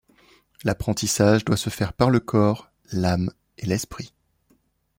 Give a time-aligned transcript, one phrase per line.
[0.63, 4.15] L’apprentissage doit se faire par le corps, l’âme et l’esprit.